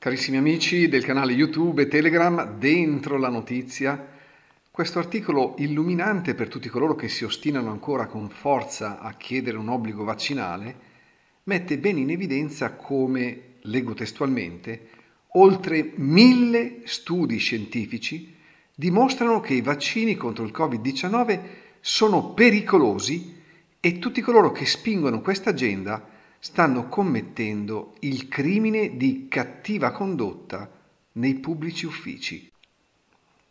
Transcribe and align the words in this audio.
Carissimi 0.00 0.38
amici 0.38 0.88
del 0.88 1.04
canale 1.04 1.32
YouTube 1.32 1.82
e 1.82 1.86
Telegram, 1.86 2.56
dentro 2.56 3.18
la 3.18 3.28
notizia, 3.28 4.02
questo 4.70 4.98
articolo 4.98 5.56
illuminante 5.58 6.34
per 6.34 6.48
tutti 6.48 6.70
coloro 6.70 6.94
che 6.94 7.10
si 7.10 7.22
ostinano 7.24 7.70
ancora 7.70 8.06
con 8.06 8.30
forza 8.30 8.98
a 8.98 9.12
chiedere 9.12 9.58
un 9.58 9.68
obbligo 9.68 10.02
vaccinale 10.02 10.74
mette 11.42 11.76
bene 11.76 12.00
in 12.00 12.08
evidenza 12.08 12.72
come, 12.76 13.56
leggo 13.60 13.92
testualmente, 13.92 14.88
oltre 15.32 15.92
mille 15.96 16.80
studi 16.84 17.36
scientifici 17.36 18.34
dimostrano 18.74 19.40
che 19.40 19.52
i 19.52 19.60
vaccini 19.60 20.16
contro 20.16 20.46
il 20.46 20.54
Covid-19 20.56 21.40
sono 21.80 22.32
pericolosi 22.32 23.36
e 23.78 23.98
tutti 23.98 24.22
coloro 24.22 24.50
che 24.50 24.64
spingono 24.64 25.20
questa 25.20 25.50
agenda 25.50 26.09
stanno 26.42 26.88
commettendo 26.88 27.96
il 28.00 28.26
crimine 28.26 28.96
di 28.96 29.26
cattiva 29.28 29.92
condotta 29.92 30.70
nei 31.12 31.34
pubblici 31.34 31.84
uffici. 31.84 32.50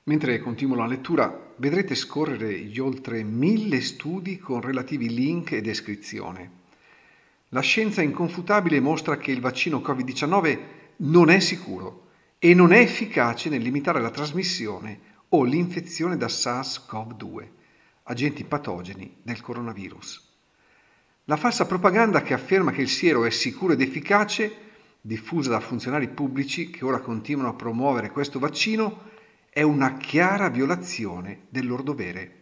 Mentre 0.05 0.39
continuo 0.39 0.75
la 0.75 0.87
lettura 0.87 1.53
vedrete 1.57 1.93
scorrere 1.93 2.57
gli 2.61 2.79
oltre 2.79 3.21
mille 3.21 3.79
studi 3.81 4.39
con 4.39 4.59
relativi 4.59 5.13
link 5.13 5.51
e 5.51 5.61
descrizione. 5.61 6.51
La 7.49 7.61
scienza 7.61 8.01
inconfutabile 8.01 8.79
mostra 8.79 9.17
che 9.17 9.31
il 9.31 9.39
vaccino 9.39 9.79
Covid-19 9.79 10.59
non 10.97 11.29
è 11.29 11.39
sicuro 11.39 12.07
e 12.39 12.55
non 12.55 12.71
è 12.71 12.79
efficace 12.79 13.49
nel 13.49 13.61
limitare 13.61 14.01
la 14.01 14.09
trasmissione 14.09 14.99
o 15.29 15.43
l'infezione 15.43 16.17
da 16.17 16.25
SARS-CoV-2, 16.25 17.47
agenti 18.03 18.43
patogeni 18.45 19.17
del 19.21 19.41
coronavirus. 19.41 20.28
La 21.29 21.37
falsa 21.37 21.67
propaganda 21.67 22.23
che 22.23 22.33
afferma 22.33 22.71
che 22.71 22.81
il 22.81 22.89
siero 22.89 23.23
è 23.23 23.29
sicuro 23.29 23.73
ed 23.73 23.81
efficace, 23.81 24.51
diffusa 24.99 25.51
da 25.51 25.59
funzionari 25.59 26.07
pubblici 26.07 26.71
che 26.71 26.83
ora 26.83 27.01
continuano 27.01 27.49
a 27.49 27.53
promuovere 27.53 28.09
questo 28.09 28.39
vaccino, 28.39 29.01
è 29.47 29.61
una 29.61 29.97
chiara 29.97 30.49
violazione 30.49 31.41
del 31.49 31.67
loro 31.67 31.83
dovere. 31.83 32.37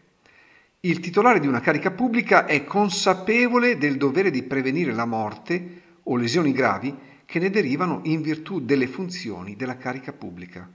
Il 0.80 1.02
titolare 1.02 1.42
di 1.42 1.48
una 1.48 1.60
carica 1.60 1.92
pubblica 1.92 2.46
è 2.46 2.64
consapevole 2.64 3.78
del 3.78 3.98
dovere 3.98 4.32
di 4.32 4.44
prevenire 4.44 4.94
la 4.94 5.06
morte 5.06 5.82
o 6.04 6.16
lesioni 6.16 6.54
gravi 6.54 6.96
che 7.26 7.40
ne 7.40 7.50
derivano 7.50 8.00
in 8.04 8.22
virtù 8.22 8.62
delle 8.62 8.88
funzioni 8.88 9.58
della 9.58 9.76
carica 9.76 10.14
pubblica. 10.14 10.66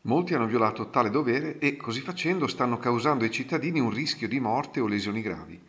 Molti 0.00 0.34
hanno 0.34 0.46
violato 0.46 0.90
tale 0.90 1.10
dovere 1.10 1.58
e 1.60 1.76
così 1.76 2.00
facendo 2.00 2.48
stanno 2.48 2.76
causando 2.78 3.22
ai 3.22 3.30
cittadini 3.30 3.78
un 3.78 3.90
rischio 3.90 4.26
di 4.26 4.40
morte 4.40 4.80
o 4.80 4.88
lesioni 4.88 5.22
gravi 5.22 5.60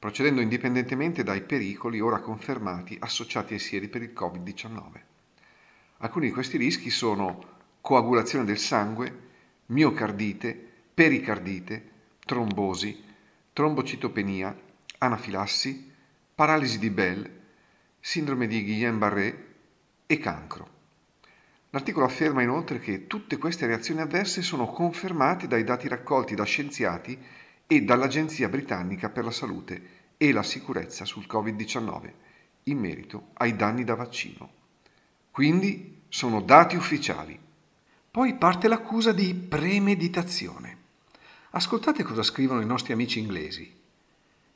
procedendo 0.00 0.40
indipendentemente 0.40 1.22
dai 1.22 1.42
pericoli 1.42 2.00
ora 2.00 2.20
confermati 2.20 2.96
associati 2.98 3.52
ai 3.52 3.58
sieri 3.58 3.88
per 3.88 4.00
il 4.00 4.12
Covid-19. 4.16 4.80
Alcuni 5.98 6.28
di 6.28 6.32
questi 6.32 6.56
rischi 6.56 6.88
sono 6.88 7.58
coagulazione 7.82 8.46
del 8.46 8.56
sangue, 8.56 9.28
miocardite, 9.66 10.68
pericardite, 10.94 11.90
trombosi, 12.24 13.04
trombocitopenia, 13.52 14.58
anafilassi, 14.98 15.92
paralisi 16.34 16.78
di 16.78 16.88
Bell, 16.88 17.30
sindrome 18.00 18.46
di 18.46 18.64
Guillain-Barré 18.64 19.46
e 20.06 20.18
cancro. 20.18 20.78
L'articolo 21.72 22.06
afferma 22.06 22.40
inoltre 22.40 22.78
che 22.78 23.06
tutte 23.06 23.36
queste 23.36 23.66
reazioni 23.66 24.00
avverse 24.00 24.40
sono 24.40 24.64
confermate 24.66 25.46
dai 25.46 25.62
dati 25.62 25.88
raccolti 25.88 26.34
da 26.34 26.44
scienziati 26.44 27.18
e 27.72 27.82
dall'Agenzia 27.82 28.48
britannica 28.48 29.10
per 29.10 29.22
la 29.22 29.30
salute 29.30 29.98
e 30.16 30.32
la 30.32 30.42
sicurezza 30.42 31.04
sul 31.04 31.26
Covid-19 31.30 32.10
in 32.64 32.78
merito 32.78 33.28
ai 33.34 33.54
danni 33.54 33.84
da 33.84 33.94
vaccino. 33.94 34.50
Quindi 35.30 36.00
sono 36.08 36.40
dati 36.40 36.74
ufficiali. 36.74 37.38
Poi 38.10 38.34
parte 38.34 38.66
l'accusa 38.66 39.12
di 39.12 39.32
premeditazione. 39.34 40.78
Ascoltate 41.50 42.02
cosa 42.02 42.24
scrivono 42.24 42.60
i 42.60 42.66
nostri 42.66 42.92
amici 42.92 43.20
inglesi. 43.20 43.72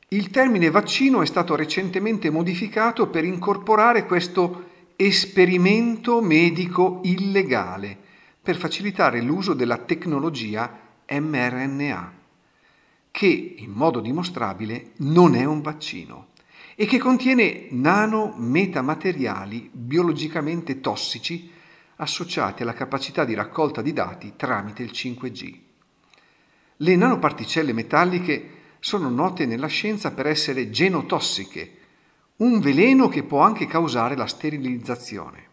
Il 0.09 0.31
termine 0.31 0.69
vaccino 0.71 1.23
è 1.23 1.27
stato 1.27 1.55
recentemente 1.55 2.31
modificato 2.31 3.07
per 3.11 3.25
incorporare 3.25 4.07
questo 4.07 4.71
esperimento 4.97 6.21
medico 6.21 6.99
illegale 7.05 7.97
per 8.43 8.57
facilitare 8.57 9.21
l'uso 9.21 9.55
della 9.55 9.79
tecnologia 9.79 10.81
mRNA 11.09 12.23
che 13.15 13.55
in 13.59 13.71
modo 13.71 14.01
dimostrabile 14.01 14.91
non 14.97 15.37
è 15.37 15.45
un 15.45 15.61
vaccino 15.61 16.31
e 16.75 16.85
che 16.85 16.99
contiene 16.99 17.69
nanometamateriali 17.71 19.71
biologicamente 19.73 20.81
tossici 20.81 21.49
associati 21.95 22.63
alla 22.63 22.73
capacità 22.73 23.25
di 23.25 23.35
raccolta 23.35 23.83
di 23.83 23.93
dati 23.93 24.33
tramite 24.35 24.83
il 24.83 24.91
5G. 24.93 25.59
Le 26.79 26.97
nanoparticelle 26.97 27.73
metalliche 27.73 28.51
sono 28.81 29.09
note 29.09 29.47
nella 29.47 29.69
scienza 29.69 30.11
per 30.11 30.27
essere 30.27 30.71
genotossiche, 30.71 31.79
un 32.39 32.59
veleno 32.59 33.07
che 33.07 33.23
può 33.23 33.43
anche 33.43 33.69
causare 33.69 34.17
la 34.17 34.27
sterilizzazione. 34.27 35.49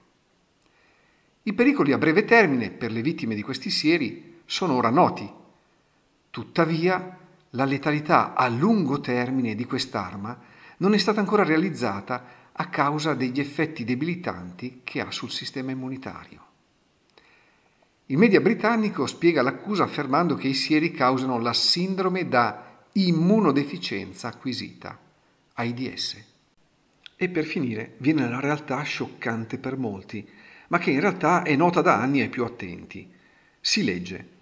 I 1.44 1.54
pericoli 1.54 1.92
a 1.92 2.00
breve 2.00 2.26
termine 2.26 2.72
per 2.72 2.92
le 2.92 3.04
vittime 3.04 3.36
di 3.36 3.44
questi 3.44 3.70
sieri 3.70 4.40
sono 4.46 4.74
ora 4.74 4.90
noti. 4.90 5.32
Tuttavia, 6.32 7.20
la 7.52 7.66
letalità 7.66 8.34
a 8.34 8.48
lungo 8.48 9.00
termine 9.00 9.56
di 9.56 9.66
quest'arma 9.66 10.40
non 10.78 10.94
è 10.94 10.98
stata 10.98 11.20
ancora 11.20 11.44
realizzata 11.44 12.40
a 12.52 12.68
causa 12.70 13.14
degli 13.14 13.40
effetti 13.40 13.84
debilitanti 13.84 14.82
che 14.84 15.02
ha 15.02 15.12
sul 15.12 15.32
sistema 15.32 15.72
immunitario. 15.72 16.46
Il 18.08 18.18
media 18.18 18.42
britannico 18.42 19.06
spiega 19.06 19.42
l'accusa 19.42 19.84
affermando 19.84 20.36
che 20.36 20.50
i 20.50 20.54
sieri 20.54 20.92
causano 20.92 21.40
la 21.40 21.54
sindrome 21.54 22.28
da 22.28 22.84
immunodeficienza 22.94 24.28
acquisita, 24.28 25.00
AIDS. 25.54 26.18
E 27.16 27.30
per 27.30 27.46
finire 27.46 27.96
viene 27.98 28.28
la 28.28 28.40
realtà 28.40 28.82
scioccante 28.82 29.58
per 29.60 29.78
molti, 29.78 30.28
ma 30.68 30.78
che 30.78 30.92
in 30.92 31.00
realtà 31.00 31.44
è 31.44 31.56
nota 31.56 31.82
da 31.82 32.02
anni 32.02 32.22
ai 32.22 32.30
più 32.30 32.44
attenti. 32.44 33.10
Si 33.62 33.84
legge 33.84 34.40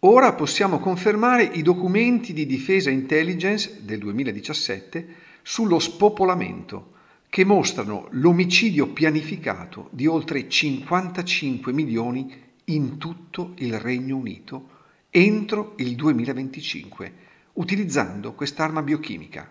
Ora 0.00 0.34
possiamo 0.34 0.78
confermare 0.78 1.42
i 1.42 1.62
documenti 1.62 2.34
di 2.34 2.44
difesa 2.44 2.90
intelligence 2.90 3.78
del 3.80 3.98
2017 3.98 5.14
sullo 5.40 5.78
spopolamento, 5.78 6.92
che 7.30 7.44
mostrano 7.44 8.08
l'omicidio 8.10 8.88
pianificato 8.88 9.88
di 9.92 10.06
oltre 10.06 10.48
55 10.48 11.72
milioni 11.72 12.30
in 12.64 12.98
tutto 12.98 13.52
il 13.56 13.78
Regno 13.78 14.16
Unito 14.16 14.68
entro 15.08 15.72
il 15.78 15.94
2025, 15.94 17.12
utilizzando 17.54 18.34
quest'arma 18.34 18.82
biochimica. 18.82 19.50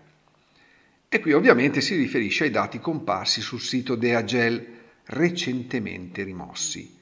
E 1.08 1.20
qui 1.20 1.32
ovviamente 1.32 1.80
si 1.80 1.96
riferisce 1.96 2.44
ai 2.44 2.50
dati 2.50 2.78
comparsi 2.78 3.40
sul 3.40 3.60
sito 3.60 3.96
Deagel 3.96 4.64
recentemente 5.06 6.22
rimossi. 6.22 6.98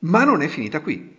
Ma 0.00 0.24
non 0.24 0.42
è 0.42 0.48
finita 0.48 0.80
qui. 0.80 1.13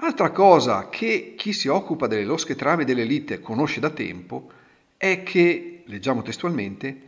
Altra 0.00 0.30
cosa 0.30 0.90
che 0.90 1.32
chi 1.38 1.54
si 1.54 1.68
occupa 1.68 2.06
delle 2.06 2.24
losche 2.24 2.54
trame 2.54 2.84
dell'elite 2.84 3.40
conosce 3.40 3.80
da 3.80 3.88
tempo 3.88 4.50
è 4.98 5.22
che, 5.22 5.84
leggiamo 5.86 6.20
testualmente, 6.20 7.00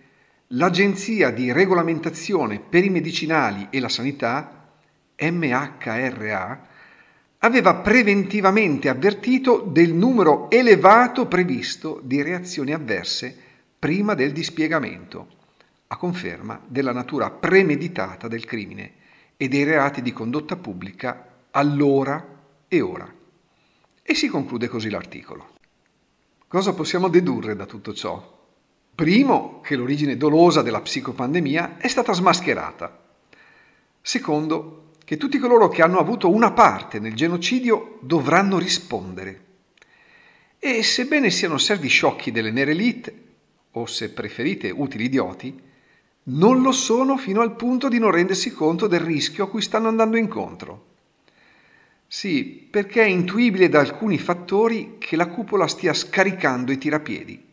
l'Agenzia 0.49 1.31
di 1.31 1.53
regolamentazione 1.53 2.61
per 2.61 2.85
i 2.85 2.89
medicinali 2.89 3.67
e 3.69 3.81
la 3.81 3.91
sanità, 3.91 4.71
MHRA, 5.19 6.67
aveva 7.41 7.75
preventivamente 7.75 8.89
avvertito 8.89 9.59
del 9.61 9.93
numero 9.93 10.49
elevato 10.49 11.27
previsto 11.27 12.01
di 12.03 12.23
reazioni 12.23 12.73
avverse 12.73 13.37
prima 13.79 14.15
del 14.15 14.33
dispiegamento, 14.33 15.29
a 15.89 15.97
conferma 15.99 16.59
della 16.67 16.93
natura 16.93 17.31
premeditata 17.31 18.29
del 18.29 18.47
crimine 18.47 18.93
e 19.37 19.47
dei 19.49 19.65
reati 19.65 20.01
di 20.01 20.15
condotta 20.15 20.57
pubblica 20.57 21.27
allora 21.51 22.37
e 22.69 22.81
ora. 22.81 23.13
E 24.03 24.15
si 24.15 24.29
conclude 24.29 24.69
così 24.69 24.91
l'articolo. 24.91 25.57
Cosa 26.47 26.73
possiamo 26.75 27.09
dedurre 27.09 27.57
da 27.57 27.67
tutto 27.67 27.93
ciò? 27.93 28.37
Primo, 28.95 29.61
che 29.61 29.77
l'origine 29.77 30.17
dolosa 30.17 30.63
della 30.63 30.81
psicopandemia 30.81 31.79
è 31.79 31.89
stata 31.89 32.13
smascherata. 32.13 33.07
Secondo, 34.01 34.93
che 35.05 35.17
tutti 35.17 35.39
coloro 35.39 35.69
che 35.69 35.83
hanno 35.83 35.99
avuto 35.99 36.31
una 36.31 36.53
parte 36.53 36.99
nel 36.99 37.15
genocidio 37.15 37.99
dovranno 38.01 38.59
rispondere. 38.59 39.45
E 40.59 40.83
sebbene 40.83 41.31
siano 41.31 41.59
servi 41.59 41.89
sciocchi 41.89 42.31
delle 42.31 42.51
nere 42.51 42.73
elite, 42.73 43.25
o 43.73 43.87
se 43.87 44.11
preferite 44.11 44.71
utili 44.71 45.05
idioti, 45.05 45.63
non 46.25 46.61
lo 46.61 46.73
sono 46.73 47.17
fino 47.17 47.41
al 47.41 47.57
punto 47.57 47.89
di 47.89 47.99
non 47.99 48.11
rendersi 48.11 48.53
conto 48.53 48.87
del 48.87 49.01
rischio 49.01 49.45
a 49.45 49.49
cui 49.49 49.63
stanno 49.63 49.89
andando 49.89 50.17
incontro. 50.17 50.97
Sì, 52.11 52.67
perché 52.71 53.03
è 53.03 53.07
intuibile 53.07 53.69
da 53.69 53.81
alcuni 53.81 54.17
fattori 54.17 54.97
che 54.99 55.15
la 55.15 55.27
cupola 55.27 55.69
stia 55.69 55.93
scaricando 55.93 56.73
i 56.73 56.79
tirapiedi. 56.79 57.47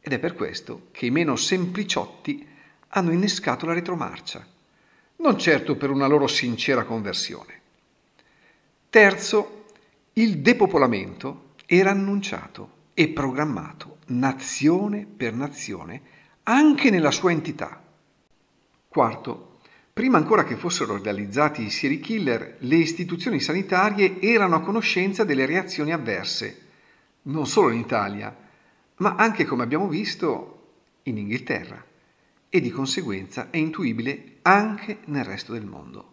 Ed 0.00 0.12
è 0.12 0.18
per 0.18 0.34
questo 0.34 0.88
che 0.90 1.06
i 1.06 1.10
meno 1.10 1.36
sempliciotti 1.36 2.44
hanno 2.88 3.12
innescato 3.12 3.66
la 3.66 3.72
retromarcia. 3.72 4.44
non 5.18 5.38
certo 5.38 5.76
per 5.76 5.90
una 5.90 6.08
loro 6.08 6.26
sincera 6.26 6.82
conversione. 6.84 7.60
Terzo, 8.90 9.66
il 10.14 10.38
depopolamento 10.38 11.50
era 11.66 11.90
annunciato 11.90 12.78
e 12.94 13.08
programmato 13.10 13.98
nazione 14.06 15.06
per 15.06 15.32
nazione 15.34 16.02
anche 16.42 16.90
nella 16.90 17.12
sua 17.12 17.30
entità. 17.30 17.80
Quarto, 18.88 19.49
prima 20.00 20.16
ancora 20.16 20.44
che 20.44 20.56
fossero 20.56 20.96
realizzati 20.96 21.62
i 21.62 21.68
serial 21.68 22.00
killer, 22.00 22.56
le 22.60 22.76
istituzioni 22.76 23.38
sanitarie 23.38 24.18
erano 24.18 24.56
a 24.56 24.62
conoscenza 24.62 25.24
delle 25.24 25.44
reazioni 25.44 25.92
avverse, 25.92 26.68
non 27.24 27.46
solo 27.46 27.68
in 27.68 27.80
Italia, 27.80 28.34
ma 28.96 29.16
anche, 29.16 29.44
come 29.44 29.62
abbiamo 29.62 29.88
visto, 29.88 30.68
in 31.02 31.18
Inghilterra 31.18 31.84
e 32.48 32.60
di 32.62 32.70
conseguenza 32.70 33.48
è 33.50 33.58
intuibile 33.58 34.38
anche 34.40 35.00
nel 35.04 35.24
resto 35.24 35.52
del 35.52 35.66
mondo. 35.66 36.12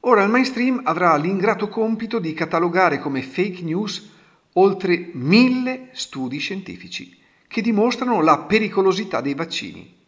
Ora 0.00 0.22
il 0.22 0.28
mainstream 0.28 0.82
avrà 0.84 1.16
l'ingrato 1.16 1.68
compito 1.68 2.18
di 2.18 2.34
catalogare 2.34 2.98
come 2.98 3.22
fake 3.22 3.62
news 3.62 4.10
oltre 4.52 5.08
mille 5.14 5.88
studi 5.92 6.36
scientifici 6.36 7.18
che 7.48 7.62
dimostrano 7.62 8.20
la 8.20 8.40
pericolosità 8.40 9.22
dei 9.22 9.32
vaccini. 9.32 10.00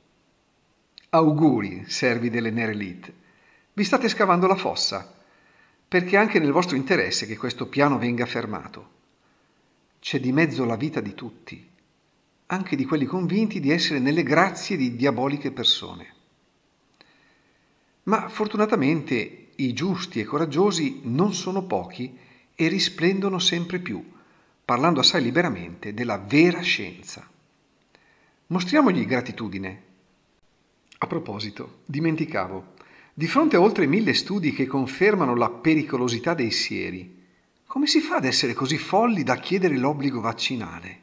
Auguri, 1.15 1.85
servi 1.87 2.29
delle 2.29 2.51
Nerelite. 2.51 3.15
Vi 3.73 3.85
state 3.85 4.09
scavando 4.09 4.49
la 4.49 4.57
fossa, 4.57 5.15
perché 5.87 6.17
è 6.17 6.19
anche 6.19 6.41
nel 6.41 6.51
vostro 6.51 6.75
interesse 6.75 7.25
che 7.25 7.37
questo 7.37 7.69
piano 7.69 7.99
venga 7.99 8.27
fermato. 8.27 8.91
C'è 10.01 10.19
di 10.19 10.33
mezzo 10.33 10.65
la 10.65 10.75
vita 10.75 11.01
di 11.01 11.15
tutti, 11.15 11.71
anche 12.47 12.75
di 12.75 12.85
quelli 12.85 13.05
convinti 13.05 13.61
di 13.61 13.71
essere 13.71 14.01
nelle 14.01 14.25
grazie 14.25 14.77
di 14.77 14.97
diaboliche 14.97 15.53
persone. 15.53 16.13
Ma 18.05 18.29
fortunatamente 18.29 19.51
i 19.55 19.73
giusti 19.73 20.19
e 20.19 20.25
coraggiosi 20.25 21.03
non 21.05 21.33
sono 21.33 21.63
pochi 21.63 22.19
e 22.57 22.67
risplendono 22.67 23.39
sempre 23.39 23.79
più, 23.79 24.05
parlando 24.65 24.99
assai 24.99 25.23
liberamente 25.23 25.95
della 25.95 26.19
vera 26.19 26.61
scienza. 26.61 27.25
Mostriamogli 28.49 29.07
gratitudine. 29.07 29.93
A 31.05 31.07
proposito, 31.07 31.81
dimenticavo, 31.85 32.73
di 33.13 33.27
fronte 33.27 33.57
a 33.57 33.61
oltre 33.61 33.85
mille 33.85 34.15
studi 34.15 34.55
che 34.55 34.67
confermano 34.67 35.37
la 35.37 35.51
pericolosità 35.51 36.33
dei 36.33 36.51
sieri, 36.51 37.23
come 37.67 37.87
si 37.87 38.01
fa 38.01 38.17
ad 38.17 38.25
essere 38.25 38.55
così 38.55 38.79
folli 38.79 39.23
da 39.23 39.37
chiedere 39.37 39.77
l'obbligo 39.77 40.23
vaccinale? 40.23 41.01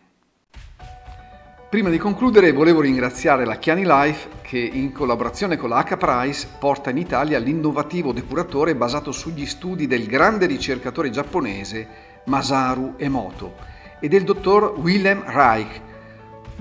Prima 1.69 1.91
di 1.91 1.99
concludere 1.99 2.51
volevo 2.51 2.81
ringraziare 2.81 3.45
la 3.45 3.59
Chiani 3.59 3.83
Life 3.85 4.41
che 4.41 4.57
in 4.57 4.91
collaborazione 4.91 5.55
con 5.55 5.69
la 5.69 5.85
H-Price 5.87 6.47
porta 6.57 6.89
in 6.89 6.97
Italia 6.97 7.37
l'innovativo 7.37 8.11
depuratore 8.11 8.75
basato 8.75 9.11
sugli 9.11 9.45
studi 9.45 9.85
del 9.85 10.07
grande 10.07 10.47
ricercatore 10.47 11.11
giapponese 11.11 11.87
Masaru 12.25 12.95
Emoto 12.97 13.55
e 13.99 14.07
del 14.07 14.23
dottor 14.23 14.79
Wilhelm 14.79 15.21
Reich, 15.27 15.89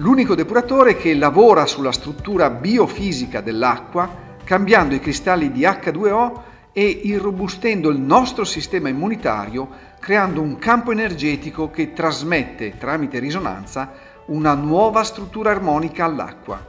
l'unico 0.00 0.34
depuratore 0.34 0.96
che 0.96 1.14
lavora 1.14 1.66
sulla 1.66 1.92
struttura 1.92 2.48
biofisica 2.48 3.42
dell'acqua 3.42 4.28
cambiando 4.44 4.94
i 4.94 5.00
cristalli 5.00 5.52
di 5.52 5.60
H2O 5.60 6.40
e 6.72 6.84
irrobustendo 6.84 7.90
il 7.90 7.98
nostro 7.98 8.44
sistema 8.44 8.88
immunitario 8.88 9.68
creando 9.98 10.40
un 10.40 10.56
campo 10.56 10.92
energetico 10.92 11.70
che 11.70 11.92
trasmette 11.92 12.78
tramite 12.78 13.18
risonanza 13.18 13.92
una 14.26 14.54
nuova 14.54 15.02
struttura 15.02 15.50
armonica 15.50 16.04
all'acqua. 16.06 16.68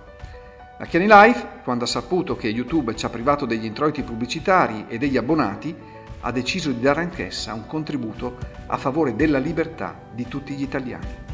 La 0.78 0.86
Chiani 0.86 1.07
Life, 1.07 1.48
quando 1.63 1.86
ha 1.86 1.88
saputo 1.88 2.36
che 2.36 2.50
YouTube 2.50 2.95
ci 2.95 3.06
ha 3.06 3.10
privato 3.10 3.45
degli 3.45 3.66
introiti 3.66 4.01
pubblicitari 4.01 4.86
e 4.88 4.98
degli 4.98 5.16
abbonati, 5.16 5.74
ha 6.19 6.31
deciso 6.31 6.72
di 6.72 6.81
dare 6.81 7.01
anch'essa 7.01 7.54
un 7.54 7.66
contributo 7.66 8.38
a 8.66 8.78
favore 8.78 9.16
della 9.16 9.39
libertà 9.39 9.95
di 10.12 10.28
tutti 10.28 10.54
gli 10.54 10.63
italiani. 10.63 11.31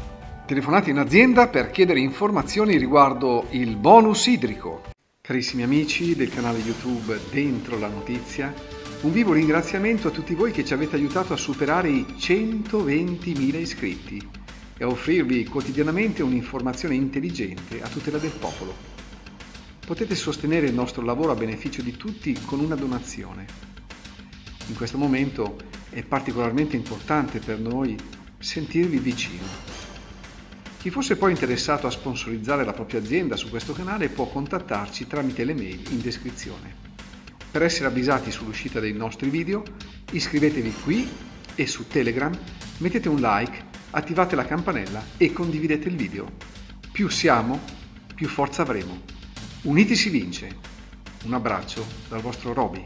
Telefonate 0.48 0.88
in 0.88 0.96
azienda 0.96 1.48
per 1.48 1.70
chiedere 1.70 2.00
informazioni 2.00 2.78
riguardo 2.78 3.48
il 3.50 3.76
bonus 3.76 4.28
idrico. 4.28 4.80
Carissimi 5.20 5.62
amici 5.62 6.16
del 6.16 6.30
canale 6.30 6.60
YouTube 6.60 7.20
Dentro 7.30 7.78
la 7.78 7.88
Notizia, 7.88 8.54
un 9.02 9.12
vivo 9.12 9.34
ringraziamento 9.34 10.08
a 10.08 10.10
tutti 10.10 10.34
voi 10.34 10.50
che 10.50 10.64
ci 10.64 10.72
avete 10.72 10.96
aiutato 10.96 11.34
a 11.34 11.36
superare 11.36 11.90
i 11.90 12.06
120.000 12.16 13.60
iscritti 13.60 14.26
e 14.78 14.84
a 14.84 14.88
offrirvi 14.88 15.44
quotidianamente 15.44 16.22
un'informazione 16.22 16.94
intelligente 16.94 17.82
a 17.82 17.88
tutela 17.88 18.16
del 18.16 18.32
popolo. 18.40 18.74
Potete 19.84 20.14
sostenere 20.14 20.66
il 20.66 20.72
nostro 20.72 21.04
lavoro 21.04 21.32
a 21.32 21.36
beneficio 21.36 21.82
di 21.82 21.94
tutti 21.94 22.32
con 22.46 22.60
una 22.60 22.74
donazione. 22.74 23.44
In 24.68 24.76
questo 24.76 24.96
momento 24.96 25.58
è 25.90 26.02
particolarmente 26.04 26.74
importante 26.74 27.38
per 27.38 27.58
noi 27.58 27.94
sentirvi 28.38 28.96
vicino. 28.96 29.67
Chi 30.78 30.90
fosse 30.90 31.16
poi 31.16 31.32
interessato 31.32 31.88
a 31.88 31.90
sponsorizzare 31.90 32.64
la 32.64 32.72
propria 32.72 33.00
azienda 33.00 33.34
su 33.34 33.50
questo 33.50 33.72
canale 33.72 34.08
può 34.08 34.28
contattarci 34.28 35.08
tramite 35.08 35.42
le 35.42 35.52
mail 35.52 35.90
in 35.90 36.00
descrizione. 36.00 36.72
Per 37.50 37.64
essere 37.64 37.88
avvisati 37.88 38.30
sull'uscita 38.30 38.78
dei 38.78 38.92
nostri 38.92 39.28
video, 39.28 39.64
iscrivetevi 40.12 40.72
qui 40.84 41.10
e 41.56 41.66
su 41.66 41.88
Telegram 41.88 42.32
mettete 42.78 43.08
un 43.08 43.18
like 43.20 43.64
attivate 43.90 44.36
la 44.36 44.44
campanella 44.44 45.02
e 45.16 45.32
condividete 45.32 45.88
il 45.88 45.96
video. 45.96 46.30
Più 46.92 47.08
siamo, 47.08 47.60
più 48.14 48.28
forza 48.28 48.62
avremo. 48.62 49.02
Uniti 49.62 49.96
si 49.96 50.10
vince. 50.10 50.56
Un 51.24 51.34
abbraccio 51.34 51.84
dal 52.08 52.20
vostro 52.20 52.52
Roby. 52.52 52.84